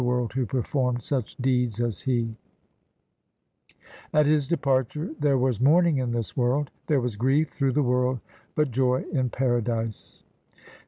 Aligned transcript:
296 0.03 1.35
THE 1.37 1.69
SIKH 1.69 1.85
RELIGION 2.07 2.35
At 4.11 4.25
his 4.25 4.47
departure 4.47 5.13
there 5.19 5.37
was 5.37 5.61
mourning 5.61 5.97
in 5.99 6.09
this 6.11 6.35
world; 6.35 6.71
There 6.87 7.01
was 7.01 7.15
grief 7.15 7.49
through 7.49 7.73
the 7.73 7.83
world, 7.83 8.19
but 8.55 8.71
joy 8.71 9.03
in 9.11 9.29
paradise. 9.29 10.23